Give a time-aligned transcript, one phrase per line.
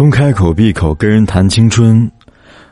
[0.00, 2.10] 从开口闭口跟人谈青春，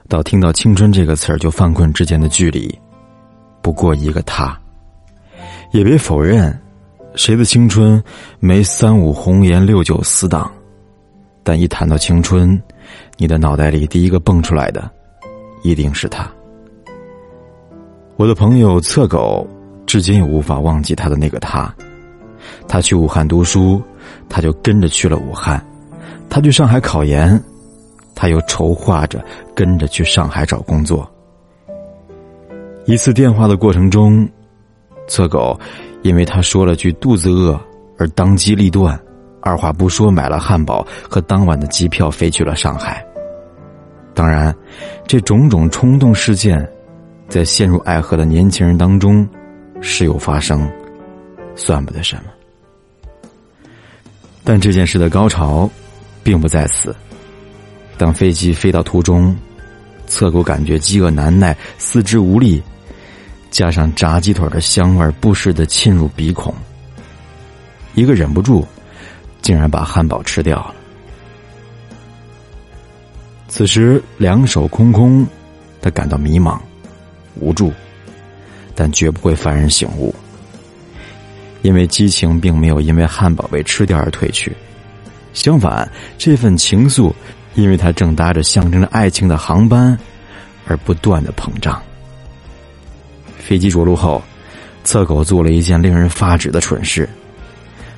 [0.09, 2.75] 到听到“青春”这个词儿就犯困之间的距离，
[3.61, 4.59] 不过一个他。
[5.71, 6.59] 也别否认，
[7.17, 8.03] 谁的青春
[8.41, 10.51] 没三五红颜六九死党？
[11.43, 12.59] 但一谈到青春，
[13.19, 14.91] 你的脑袋里第一个蹦出来的，
[15.63, 16.27] 一定是他。
[18.17, 19.47] 我的朋友侧狗，
[19.85, 21.71] 至今也无法忘记他的那个他。
[22.67, 23.83] 他去武汉读书，
[24.31, 25.61] 他就跟着去了武汉；
[26.29, 27.43] 他去上海考研，
[28.15, 29.25] 他又筹划着
[29.55, 31.09] 跟着去上海找工作。
[32.87, 34.29] 一次电话的过程中。
[35.11, 35.59] 侧狗，
[36.03, 37.59] 因为他说了句肚子饿
[37.97, 39.01] 而当机立断，
[39.41, 43.03] 二话不说买了汉堡和当晚的机票飞去了上海。
[44.13, 44.55] 当然，
[45.07, 46.71] 这种种冲动事件，
[47.27, 49.27] 在陷入爱河的年轻人当中，
[49.81, 50.71] 时有发生，
[51.57, 52.25] 算不得什么。
[54.45, 55.71] 但这件事的高潮，
[56.29, 56.95] 并不在此。
[57.97, 59.35] 当飞机飞到途中，
[60.07, 62.63] 侧狗感觉饥饿难耐，四肢无力。
[63.51, 66.55] 加上炸鸡腿的香味不时的沁入鼻孔，
[67.95, 68.63] 一个忍不住，
[69.41, 70.75] 竟然把汉堡吃掉了。
[73.49, 75.27] 此时两手空空，
[75.81, 76.61] 他感到迷茫、
[77.37, 77.73] 无助，
[78.75, 80.15] 但绝不会幡然醒悟，
[81.63, 84.55] 因为激情并没有因为汉堡被吃掉而褪去，
[85.39, 87.13] 相反，这份情愫，
[87.55, 89.97] 因为他正搭着象征着爱情的航班，
[90.67, 91.81] 而不断的膨胀。
[93.39, 94.21] 飞机着陆后，
[94.83, 97.09] 侧狗做了一件令人发指的蠢事。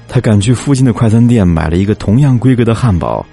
[0.06, 3.24] 他赶去附近的快餐店买了一个同样规格的汉堡，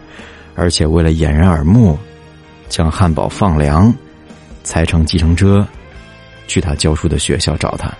[0.55, 1.99] 而且为了掩人耳目，
[2.69, 3.93] 将汉堡放凉，
[4.63, 5.67] 才乘计程车
[6.47, 7.93] 去他教书的学校找他。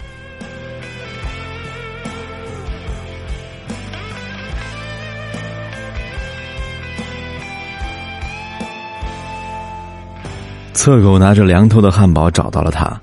[10.88, 12.98] 侧狗拿着凉透的汉堡找到了他。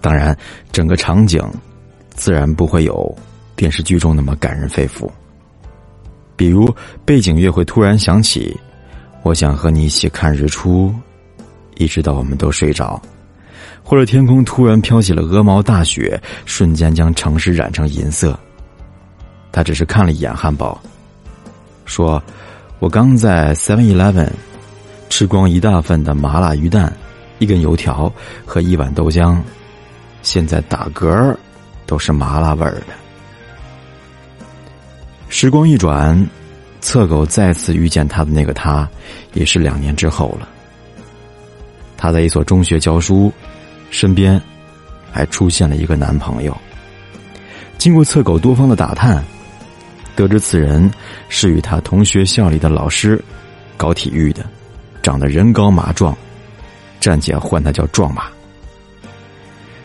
[0.00, 0.36] 当然，
[0.72, 1.40] 整个场景
[2.16, 3.16] 自然不会有
[3.54, 5.08] 电视剧中那么感人肺腑。
[6.34, 6.68] 比如
[7.04, 8.58] 背景乐会突然响起，
[9.22, 10.92] 我想和你一起看日出，
[11.76, 13.00] 一直到我们都睡着；
[13.84, 18.36] 或者天空突然飘起了鹅毛大雪，瞬间将城市染成银色。
[19.52, 20.76] 他只是看了一眼汉堡，
[21.84, 22.20] 说
[22.82, 24.28] ：“我刚在 Seven Eleven
[25.08, 26.92] 吃光一大份的麻辣鱼蛋，
[27.42, 28.12] 一根油条
[28.46, 29.36] 和一碗豆浆。”
[30.22, 31.36] 现在打嗝
[31.84, 32.94] 都是麻辣味儿的。
[35.28, 36.24] 时光一转，
[36.80, 38.88] 侧狗再次遇见他的那个他，
[39.32, 40.48] 也是两年之后了。
[41.96, 43.32] 他在一所中学教书，
[43.90, 44.40] 身边
[45.10, 46.56] 还出现了一个男朋友。
[47.76, 49.24] 经过侧狗多方的打探，
[50.14, 50.88] 得知此人
[51.28, 53.20] 是与他同学校里的老师，
[53.76, 54.44] 搞体育的，
[55.02, 56.16] 长得人高马壮，
[57.02, 58.26] 站姐唤他叫壮马。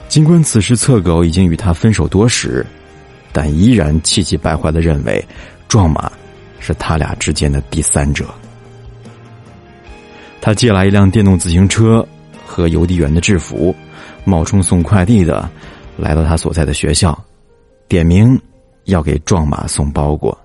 [0.08, 2.64] 尽管此时侧狗已经与他分手多时，
[3.34, 5.22] 但依然气急败坏的认为，
[5.68, 6.12] 壮马
[6.60, 8.26] 是他俩之间的第三者。
[10.40, 12.08] 他借来一辆电动自行车
[12.46, 13.76] 和邮递员的制服，
[14.24, 15.50] 冒充送快递的，
[15.98, 17.18] 来到他所在的学校，
[17.88, 18.40] 点名
[18.86, 20.38] 要给壮马送包裹，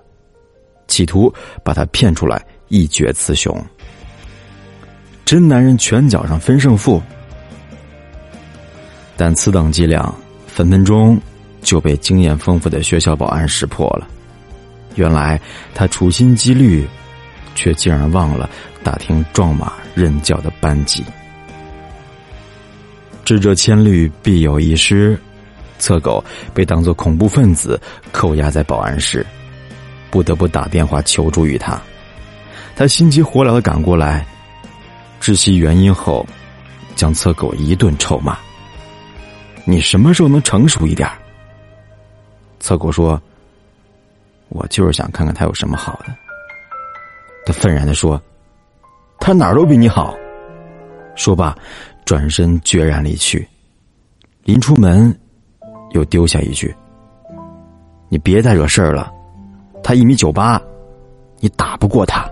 [0.87, 3.55] 企图把他骗出来一决雌雄。
[5.33, 7.01] 真男人拳脚上分胜负。
[9.17, 10.13] 但此等伎俩，
[10.45, 11.19] 分分钟
[11.63, 14.07] 就被经验丰富的学校保安识破了。
[14.93, 15.41] 原来
[15.73, 16.87] 他处心积虑，
[17.55, 18.47] 却竟然忘了
[18.83, 21.03] 打听壮马任教的班级。
[23.25, 25.19] 智者千虑，必有一失。
[25.79, 26.23] 侧狗
[26.53, 29.25] 被当作恐怖分子扣押在保安室，
[30.11, 31.81] 不得不打电话求助于他。
[32.75, 34.23] 他心急火燎的赶过来，
[35.23, 36.27] 窒息原因后，
[36.95, 38.37] 将侧狗一顿臭骂。
[39.63, 41.09] 你什么时候能成熟一点？
[42.59, 43.21] 侧狗说
[44.49, 46.13] ：“我就是想看看他有什么好的。”
[47.47, 48.21] 他愤然的说
[49.17, 50.13] ：“他哪儿都比你好。”
[51.15, 51.57] 说罢，
[52.03, 53.47] 转身决然离去。
[54.43, 55.17] 临出门，
[55.91, 56.75] 又丢下一句
[58.11, 59.09] ：“你别再惹事儿了，
[59.81, 60.61] 他一米九八，
[61.39, 62.29] 你打不过他。”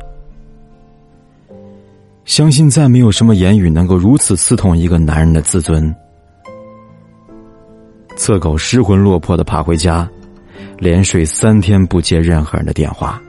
[2.31, 5.93] 相信再没有什么言语能够如此刺痛一个男人的自尊。
[8.15, 10.09] 侧狗失魂落魄的爬回家，
[10.79, 13.21] 连睡三天不接任何人的电话。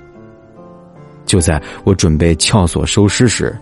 [1.27, 3.59] 就在我准备撬锁收尸时，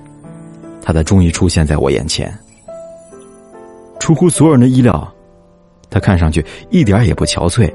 [0.83, 2.31] 他才终于出现在我眼前。
[3.99, 5.11] 出乎所有人的意料，
[5.89, 7.73] 他看上去一点也不憔悴，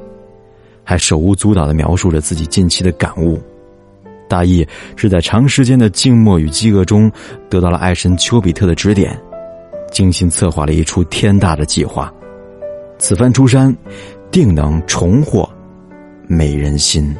[0.84, 3.42] 还手舞足蹈的描述着自己近期的感悟。
[4.28, 7.12] 大意是在长时间的静默与饥饿中，
[7.50, 9.20] 得到了爱神丘比特的指点，
[9.92, 12.14] 精心策划了一出天大的计划。
[12.98, 13.76] 此番出山，
[14.32, 15.50] 定能重获
[16.28, 17.16] 美人心。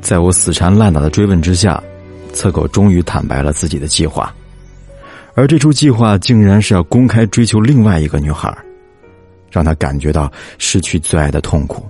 [0.00, 1.82] 在我死缠烂打的追问之下，
[2.32, 4.32] 侧狗终于坦白了自己的计划。
[5.36, 8.56] 而这出计划竟然是要公开追求另外一个女孩，
[9.50, 11.86] 让他感觉到失去最爱的痛苦。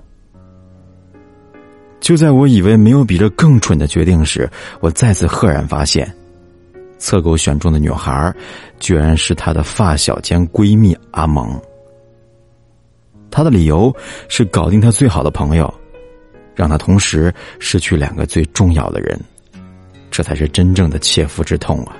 [2.01, 4.49] 就在我以为没有比这更蠢的决定时，
[4.81, 6.13] 我再次赫然发现，
[6.97, 8.33] 侧狗选中的女孩，
[8.79, 11.59] 居然是她的发小兼闺蜜阿蒙。
[13.31, 13.95] 她的理由
[14.27, 15.73] 是搞定她最好的朋友，
[16.53, 19.17] 让她同时失去两个最重要的人，
[20.11, 21.95] 这才是真正的切肤之痛啊！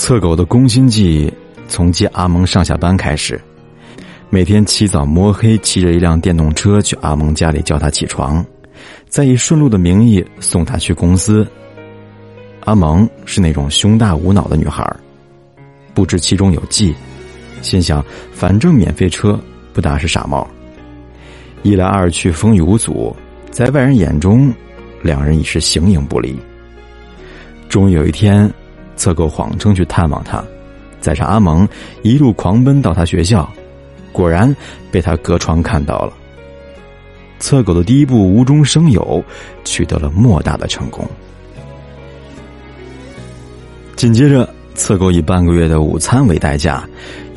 [0.00, 1.30] 侧狗的攻心计
[1.68, 3.38] 从接阿蒙上下班开始，
[4.30, 8.42] 每天起早摸黑骑着一辆电动车去阿蒙家里叫他起床，
[9.10, 11.46] 再以顺路的名义送他去公司。
[12.60, 14.90] 阿蒙是那种胸大无脑的女孩，
[15.92, 16.94] 不知其中有计，
[17.60, 19.38] 心想反正免费车
[19.74, 20.48] 不打是傻帽。
[21.62, 23.14] 一来二去风雨无阻，
[23.50, 24.50] 在外人眼中，
[25.02, 26.34] 两人已是形影不离。
[27.68, 28.50] 终于有一天。
[29.00, 30.44] 测狗谎称去探望他，
[31.00, 31.66] 载上阿蒙
[32.02, 33.50] 一路狂奔到他学校，
[34.12, 34.54] 果然
[34.90, 36.12] 被他隔窗看到了。
[37.38, 39.24] 测狗的第一步无中生有，
[39.64, 41.02] 取得了莫大的成功。
[43.96, 46.86] 紧接着，测狗以半个月的午餐为代价，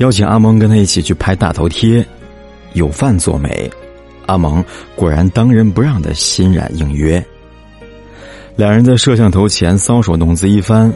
[0.00, 2.04] 邀请阿蒙跟他一起去拍大头贴，
[2.74, 3.70] 有饭做美。
[4.26, 4.62] 阿蒙
[4.94, 7.24] 果然当仁不让的欣然应约。
[8.54, 10.92] 两人在摄像头前搔首弄姿一番。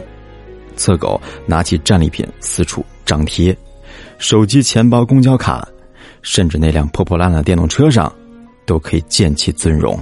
[0.79, 3.55] 侧狗拿起战利品四处张贴，
[4.17, 5.67] 手机、钱包、公交卡，
[6.21, 8.11] 甚至那辆破破烂烂的电动车上，
[8.65, 9.99] 都可以见其尊容。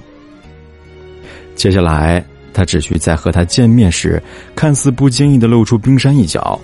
[1.55, 4.21] 接下来，他只需在和他见面时，
[4.55, 6.59] 看似不经意的露出冰山一角。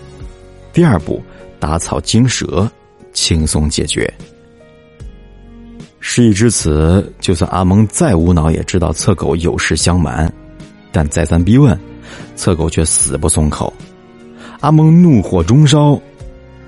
[0.71, 1.19] 第二步，
[1.59, 2.71] 打草惊蛇，
[3.13, 4.11] 轻松解决。
[5.99, 10.31] 事已至此，就算阿蒙再无脑，也知道侧狗有事相瞒，
[10.91, 11.79] 但再三逼问，
[12.35, 13.73] 侧狗却死不松口。
[14.63, 15.99] 阿蒙怒火中烧，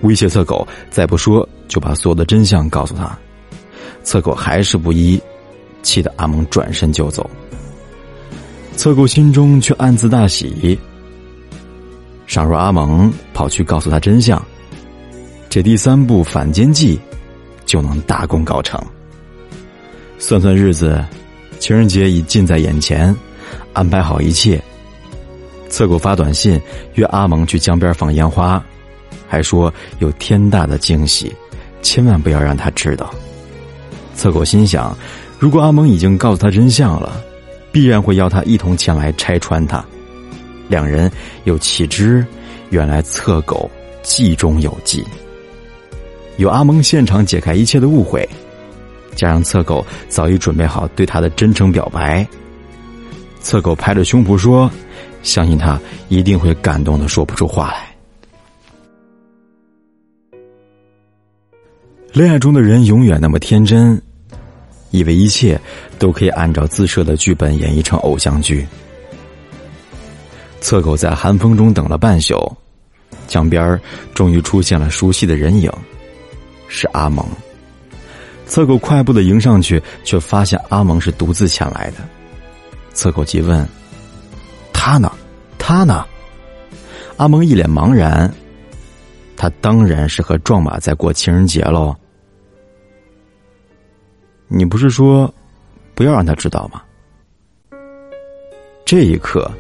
[0.02, 3.18] 威胁侧狗再不说就把所有的真相告诉他。
[4.04, 5.18] 侧狗还是不依，
[5.82, 7.30] 气得阿蒙转身就走。
[8.76, 10.78] 侧狗心中却暗自大喜。
[12.28, 14.46] 倘若阿蒙跑去告诉他真相，
[15.48, 17.00] 这第三步反间计
[17.66, 18.78] 就能大功告成。
[20.20, 21.02] 算算日子，
[21.60, 23.16] 情人节已近在眼前，
[23.72, 24.62] 安排好一切。
[25.70, 26.62] 侧狗发短信
[26.94, 28.64] 约阿蒙去江边放烟花，
[29.28, 31.34] 还说有天大的惊喜，
[31.82, 33.14] 千万不要让他知道。
[34.16, 34.96] 侧狗心想，
[35.38, 37.22] 如果阿蒙已经告诉他真相了，
[37.72, 39.84] 必然会邀他一同前来拆穿他。
[40.70, 41.12] 两人
[41.44, 42.26] 又岂知，
[42.70, 43.70] 原来侧狗
[44.02, 45.04] 计中有计。
[46.38, 48.28] 有阿蒙现场解开一切的误会，
[49.16, 52.26] 加上侧狗早已准备好对他的真诚表白，
[53.42, 54.72] 侧狗拍着胸脯说。
[55.26, 55.78] 相信他
[56.08, 57.94] 一定会感动的说不出话来。
[62.14, 64.02] 恋爱中的人永远那么天真，
[64.92, 65.60] 以为一切
[66.00, 68.66] 都可以按照自设的剧本演绎成偶像剧。
[70.62, 72.56] 侧狗在寒风中等了半宿，
[73.28, 73.78] 江边
[74.14, 75.70] 终于出现了熟悉的人影，
[76.70, 77.26] 是阿蒙。
[78.46, 81.98] 侧狗快步的迎上去，却发现阿蒙是独自前来的。
[82.94, 83.68] 侧狗急问。
[84.78, 85.12] 他呢？
[85.58, 86.06] 他呢？
[87.18, 88.32] 阿蒙一脸茫然。
[89.38, 91.96] 他当然是和壮马在过情人节喽。
[94.48, 95.34] 你不是说
[95.94, 96.82] 不要让他知道吗？
[98.86, 99.52] 这一刻，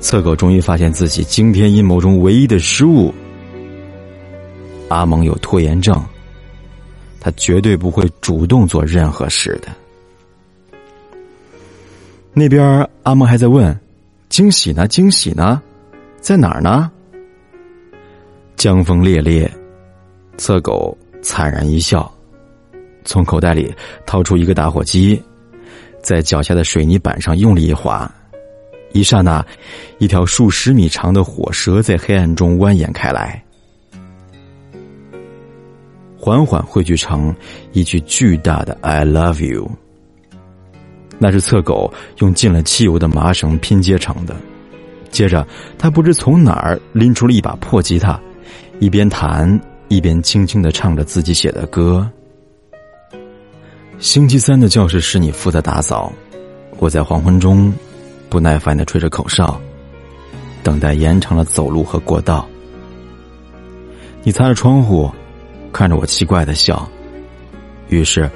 [0.00, 3.14] 侧狗终于发现自己惊天阴谋中唯一的失误。
[4.88, 6.04] 阿蒙有拖延症，
[7.20, 9.68] 他绝对不会主动做任何事的。
[12.32, 13.78] 那边阿蒙还在问。
[14.28, 14.86] 惊喜呢？
[14.86, 15.62] 惊喜呢？
[16.20, 16.90] 在哪儿呢？
[18.56, 19.50] 江风烈烈，
[20.36, 22.12] 侧狗惨然一笑，
[23.04, 23.72] 从口袋里
[24.04, 25.22] 掏出一个打火机，
[26.02, 28.12] 在脚下的水泥板上用力一划，
[28.92, 29.44] 一刹那，
[29.98, 33.42] 一条数十米长的火蛇在黑暗中蜿蜒开来，
[36.18, 37.34] 缓缓汇聚成
[37.72, 39.70] 一句巨大的 “I love you”。
[41.18, 44.36] 那是侧狗用进了汽油的麻绳拼接成的，
[45.10, 45.46] 接着，
[45.78, 48.20] 他不知从哪儿拎出了一把破吉他，
[48.80, 49.58] 一边弹
[49.88, 52.08] 一边轻轻的唱着自己写的歌。
[53.98, 56.12] 星期三的教室是你负责打扫，
[56.78, 57.72] 我在黄昏中
[58.28, 59.58] 不耐烦的吹着口哨，
[60.62, 62.46] 等待延长了走路和过道。
[64.22, 65.10] 你擦着窗户，
[65.72, 66.86] 看着我奇怪的笑，
[67.88, 68.28] 于是，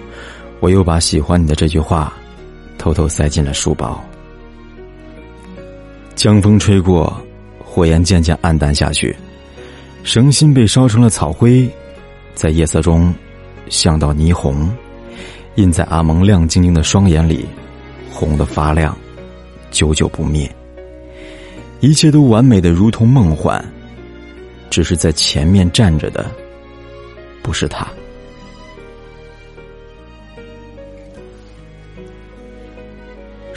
[0.60, 2.10] 我又把喜欢你的这句话
[2.80, 4.02] 偷偷塞进了书包。
[6.14, 7.14] 江风吹过，
[7.62, 9.14] 火焰渐渐暗淡下去，
[10.02, 11.68] 绳心被烧成了草灰，
[12.34, 13.14] 在夜色中
[13.68, 14.74] 像道霓虹。
[15.56, 17.44] 印在阿蒙亮晶晶的双眼里，
[18.10, 18.96] 红的发亮，
[19.70, 20.50] 久久不灭。
[21.80, 23.62] 一切都完美的如同梦幻，
[24.70, 26.30] 只是在前面站着的，
[27.42, 27.86] 不是他。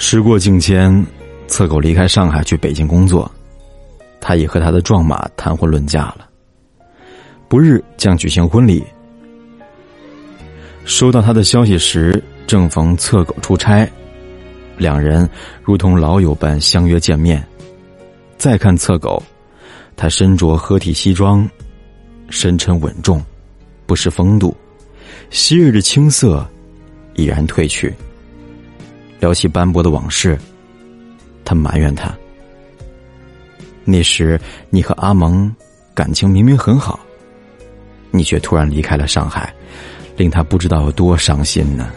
[0.05, 1.03] 时过境迁，
[1.47, 3.31] 侧狗离开上海去北京工作，
[4.19, 6.27] 他已和他的壮马谈婚论嫁了，
[7.47, 8.83] 不日将举行婚礼。
[10.83, 13.89] 收到他的消息时，正逢侧狗出差，
[14.77, 15.27] 两人
[15.63, 17.41] 如同老友般相约见面。
[18.37, 19.23] 再看侧狗，
[19.95, 21.49] 他身着合体西装，
[22.29, 23.23] 深沉稳重，
[23.85, 24.55] 不失风度。
[25.29, 26.45] 昔日的青涩
[27.15, 27.91] 已然褪去。
[29.23, 30.37] 聊起斑驳的往事，
[31.45, 32.13] 他埋怨他：
[33.85, 34.37] 那时
[34.69, 35.49] 你和阿蒙
[35.93, 36.99] 感情明明很好，
[38.11, 39.53] 你却突然离开了上海。
[40.17, 41.89] 令他不知道有多伤心呢。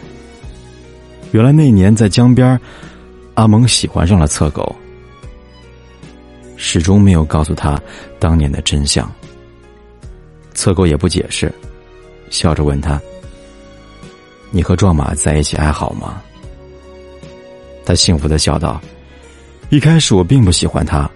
[1.33, 2.59] 原来那年在江边，
[3.35, 4.75] 阿蒙喜欢上了侧狗，
[6.57, 7.77] 始终没有告诉他
[8.21, 9.11] 当年的真相。
[10.55, 11.53] 侧狗也不解释，
[12.31, 13.01] 笑着问他
[14.53, 16.23] ：“你和壮马在一起还好吗？”
[17.87, 18.83] 他幸福的笑道
[19.71, 21.09] ：“一开始我并不喜欢他，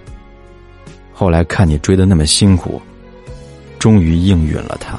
[1.13, 2.81] 后来看你追的那么辛苦，
[3.79, 4.99] 终于应允了他。”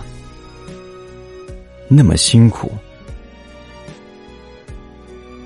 [1.87, 2.71] 那么辛苦，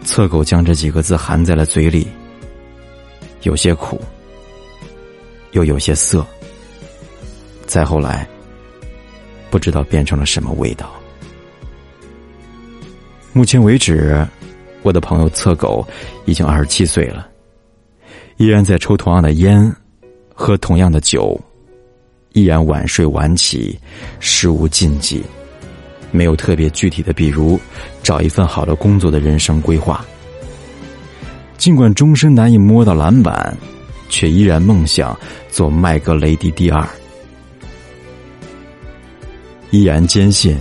[0.03, 2.08] 侧狗将这几个字含在了嘴里，
[3.41, 4.01] 有些苦，
[5.51, 6.25] 又有些涩，
[7.65, 8.27] 再后来，
[9.50, 10.91] 不知道变成了什么味道。
[13.34, 14.25] 目前为止，
[14.86, 15.84] 我的朋友侧狗
[16.25, 17.27] 已经二十七岁了，
[18.38, 19.75] 依然在抽同样的烟，
[20.32, 21.36] 喝同样的酒，
[22.34, 23.80] 依然晚睡晚起，
[24.20, 25.24] 事无禁忌。
[26.12, 27.60] 没有特别具体的，比如
[28.04, 30.06] 找一份好的工作的人生规划。
[31.58, 33.58] 尽管终身难以摸到篮板，
[34.08, 36.88] 却依然梦想做麦格雷迪第二。
[39.72, 40.56] 依然坚信，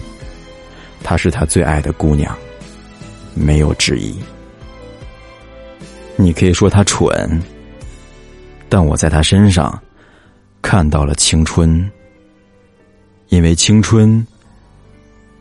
[1.02, 2.34] 她是他最爱的姑娘，
[3.34, 4.14] 没有质疑。
[6.16, 7.42] 你可以说他蠢，
[8.68, 9.78] 但我在他身上
[10.62, 11.90] 看到了青春，
[13.28, 14.26] 因为青春。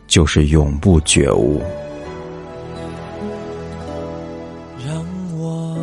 [0.06, 1.62] 就是永不觉悟。
[4.86, 5.04] 让
[5.38, 5.76] 我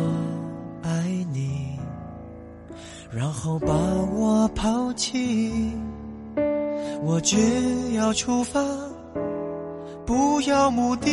[0.80, 0.88] 爱
[1.32, 1.76] 你，
[3.10, 3.74] 然后把
[4.14, 5.72] 我抛弃。
[7.02, 7.36] 我只
[7.94, 8.64] 要出发，
[10.06, 11.10] 不要目的。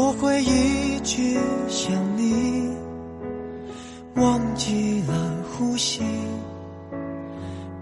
[0.00, 1.36] 我会一直
[1.66, 2.70] 想你，
[4.14, 5.12] 忘记了
[5.50, 6.04] 呼吸。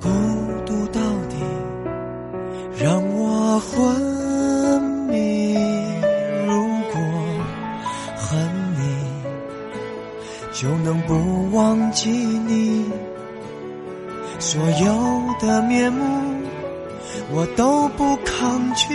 [0.00, 0.08] 孤
[0.64, 1.36] 独到底
[2.82, 5.52] 让我昏迷，
[6.46, 6.56] 如
[6.90, 6.98] 果
[8.16, 8.38] 恨
[8.78, 8.80] 你，
[10.54, 12.86] 就能不忘记你。
[14.38, 16.02] 所有的面目，
[17.30, 18.94] 我都不抗拒。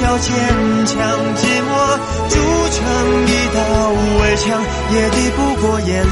[0.00, 0.32] 笑坚
[0.86, 0.96] 强，
[1.36, 1.70] 寂寞
[2.30, 2.34] 筑
[2.72, 2.80] 成
[3.26, 3.60] 一道
[4.18, 4.58] 围墙，
[4.94, 6.08] 也抵不过夜里。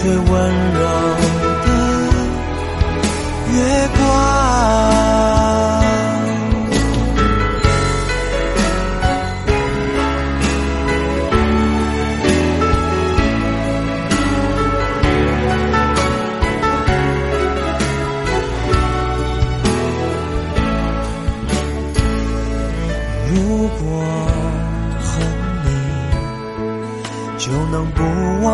[0.00, 0.24] 最温
[0.74, 0.80] 柔
[1.64, 1.66] 的
[3.52, 3.56] 月
[3.98, 5.13] 光。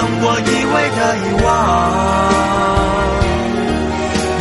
[0.00, 0.08] 海洋。
[0.22, 1.48] 我以为的遗忘，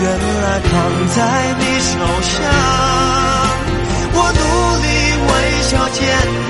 [0.02, 0.06] 原
[0.42, 0.72] 来躺
[1.16, 1.18] 在
[1.60, 2.34] 你手上。
[4.12, 4.42] 我努
[4.84, 4.88] 力
[5.28, 5.32] 微
[5.64, 6.00] 笑，坚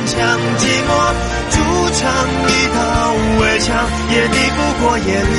[0.07, 0.17] 强，
[0.57, 0.89] 寂寞
[1.49, 1.55] 筑
[1.93, 1.99] 成
[2.47, 2.77] 一道
[3.39, 3.67] 围墙，
[4.11, 5.33] 也抵不过夜里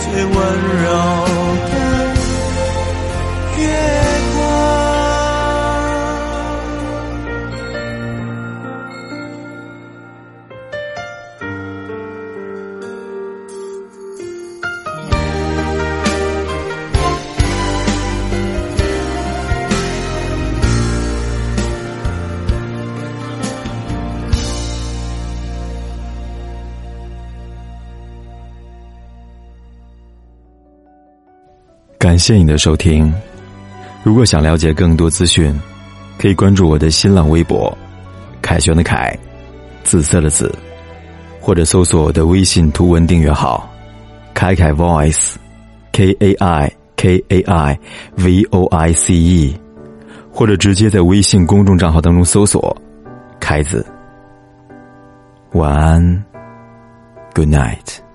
[0.00, 0.34] 最温
[0.84, 0.86] 柔
[32.28, 33.10] 谢你的收听。
[34.02, 35.58] 如果想了解更多资讯，
[36.18, 37.74] 可以关注我的新浪微博
[38.42, 39.18] “凯旋的凯”，
[39.82, 40.54] 紫色的紫，
[41.40, 43.66] 或者搜索我的微信图文订阅号
[44.36, 47.78] “凯凯 Voice”，K A I K A I
[48.16, 49.58] V O I C E，
[50.30, 52.76] 或者直接在微信公众账号当中搜索
[53.40, 53.86] “凯子”。
[55.56, 56.24] 晚安
[57.34, 58.06] ，Good night。